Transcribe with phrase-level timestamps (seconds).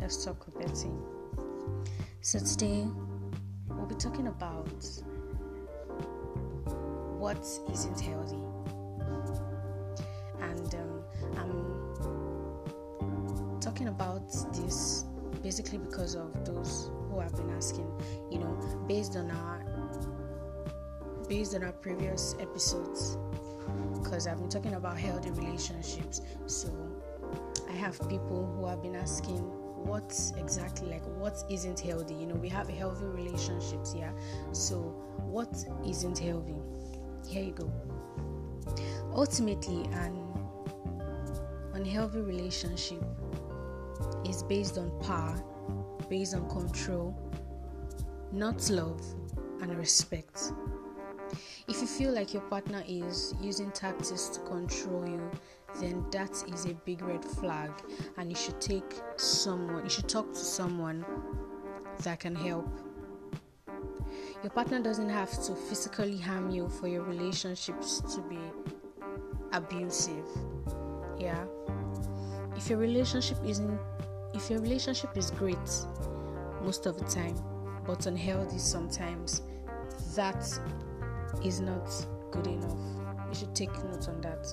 [0.00, 0.90] Let's talk with Betty.
[2.20, 2.86] So today
[3.68, 4.68] we'll be talking about
[7.18, 8.38] what isn't healthy,
[10.40, 11.02] and um,
[11.36, 11.90] I'm
[13.60, 15.06] talking about this
[15.42, 17.90] basically because of those who have been asking.
[18.30, 19.64] You know, based on our
[21.28, 23.18] based on our previous episodes,
[23.94, 26.68] because I've been talking about healthy relationships, so
[27.74, 29.40] I have people who have been asking
[29.84, 32.14] what exactly like what isn't healthy?
[32.14, 34.12] You know we have healthy relationships yeah
[34.52, 34.76] so
[35.18, 35.52] what
[35.84, 36.54] isn't healthy?
[37.28, 37.72] Here you go.
[39.12, 40.16] Ultimately an
[41.72, 43.02] unhealthy relationship
[44.24, 45.42] is based on power
[46.08, 47.18] based on control
[48.30, 49.02] not love
[49.62, 50.52] and respect
[51.68, 55.30] if you feel like your partner is using tactics to control you
[55.80, 57.70] then that is a big red flag.
[58.16, 61.04] And you should take someone you should talk to someone
[62.02, 62.68] that can help.
[64.42, 68.38] Your partner doesn't have to physically harm you for your relationships to be
[69.52, 70.26] abusive.
[71.18, 71.44] Yeah.
[72.56, 73.78] If your relationship isn't
[74.34, 75.56] if your relationship is great
[76.62, 77.36] most of the time
[77.86, 79.42] but unhealthy sometimes
[80.16, 80.58] that
[81.42, 81.88] is not
[82.30, 82.78] good enough
[83.28, 84.46] you should take note on that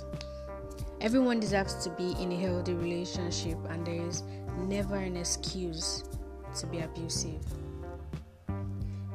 [1.02, 4.22] Everyone deserves to be in a healthy relationship, and there is
[4.68, 6.04] never an excuse
[6.60, 7.42] to be abusive.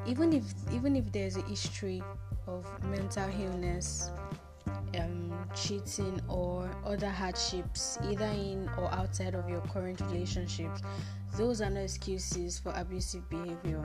[0.05, 2.03] Even if even if there's a history
[2.49, 4.11] of mental illness,
[4.99, 10.83] um, cheating, or other hardships, either in or outside of your current relationships,
[11.37, 13.81] those are no excuses for abusive behavior.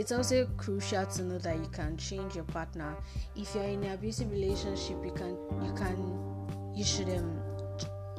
[0.00, 2.96] It's also crucial to know that you can change your partner.
[3.36, 7.38] If you're in an abusive relationship, you can you can you should um,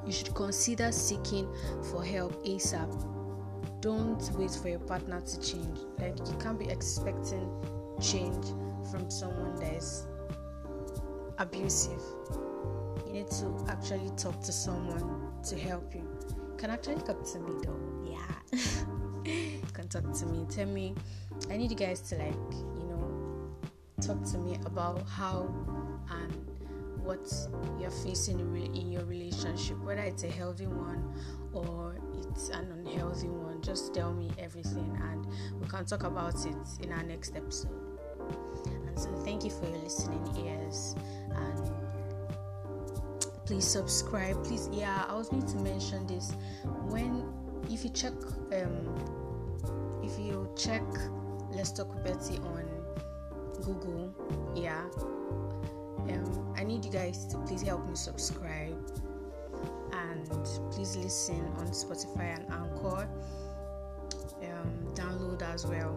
[0.06, 1.52] you should consider seeking
[1.90, 3.82] for help ASAP.
[3.82, 5.80] Don't wait for your partner to change.
[5.98, 7.50] Like you can't be expecting
[8.00, 8.46] change
[8.92, 10.06] from someone that is
[11.40, 12.04] abusive.
[13.08, 16.08] You need to actually talk to someone to help you.
[16.30, 17.80] You can actually talk to me though.
[18.06, 18.62] Yeah.
[19.26, 20.46] you can talk to me.
[20.48, 20.94] Tell me
[21.52, 22.34] I need you guys to like,
[22.78, 23.52] you know,
[24.02, 25.54] talk to me about how
[26.10, 26.34] and
[27.04, 27.30] what
[27.78, 28.40] you're facing
[28.74, 31.14] in your relationship, whether it's a healthy one
[31.52, 31.98] or
[32.30, 33.62] it's an unhealthy one.
[33.62, 35.28] Just tell me everything, and
[35.60, 37.70] we can talk about it in our next episode.
[38.88, 40.96] And so, thank you for your listening ears,
[41.32, 41.70] and
[43.46, 44.42] please subscribe.
[44.46, 46.32] Please, yeah, I was going to mention this
[46.88, 47.26] when
[47.70, 48.14] if you check
[48.54, 48.96] um
[50.02, 50.84] if you check
[51.52, 52.66] Let's Talk with Betty on
[53.64, 54.14] Google,
[54.56, 54.84] yeah
[56.10, 58.78] um, I need you guys to please help me subscribe
[59.94, 60.28] and
[60.72, 63.08] please listen on Spotify and Anchor.
[64.42, 65.96] Um, download as well.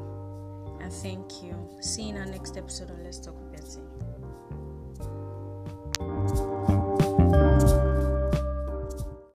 [0.81, 1.55] And thank you.
[1.81, 4.14] See you in our next episode on Let's Talk with Betty.